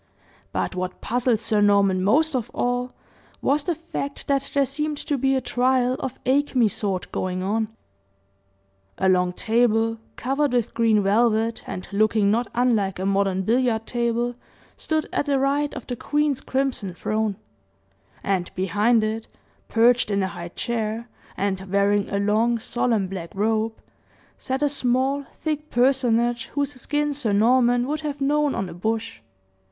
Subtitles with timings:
[0.51, 2.91] But what puzzled Sir Norman most of all
[3.39, 7.67] was, the fact that there seemed to be a trial of acme sort going on.
[8.97, 14.33] A long table, covered with green velvet, and looking not unlike a modern billiard table,
[14.75, 17.35] stood at the right of the queen's crimson throne;
[18.23, 19.27] and behind it,
[19.67, 23.75] perched in a high chair, and wearing a long, solemn, black robe,
[24.35, 29.19] sat a small, thick personage, whose skin Sir Norman would have known on a bush.